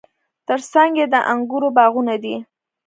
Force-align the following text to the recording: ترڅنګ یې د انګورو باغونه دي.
ترڅنګ 0.47 0.91
یې 0.99 1.05
د 1.13 1.15
انګورو 1.31 1.69
باغونه 1.77 2.15
دي. 2.23 2.35